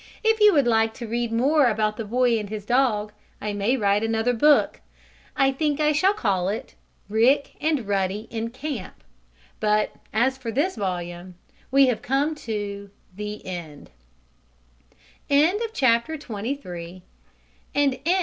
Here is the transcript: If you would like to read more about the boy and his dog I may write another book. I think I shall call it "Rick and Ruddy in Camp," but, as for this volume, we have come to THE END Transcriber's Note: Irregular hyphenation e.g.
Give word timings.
If 0.23 0.39
you 0.39 0.51
would 0.55 0.65
like 0.65 0.95
to 0.95 1.07
read 1.07 1.31
more 1.31 1.67
about 1.67 1.95
the 1.95 2.03
boy 2.05 2.39
and 2.39 2.49
his 2.49 2.65
dog 2.65 3.13
I 3.39 3.53
may 3.53 3.77
write 3.77 4.01
another 4.03 4.33
book. 4.33 4.81
I 5.35 5.51
think 5.51 5.79
I 5.79 5.91
shall 5.91 6.15
call 6.15 6.49
it 6.49 6.73
"Rick 7.07 7.51
and 7.63 7.87
Ruddy 7.87 8.27
in 8.31 8.49
Camp," 8.49 8.95
but, 9.59 9.91
as 10.11 10.39
for 10.39 10.49
this 10.51 10.75
volume, 10.75 11.35
we 11.69 11.85
have 11.85 12.01
come 12.01 12.33
to 12.49 12.89
THE 13.15 13.45
END 13.45 13.91
Transcriber's 15.29 16.27
Note: 16.27 16.65
Irregular 16.65 16.99
hyphenation 17.75 17.93
e.g. 18.03 18.15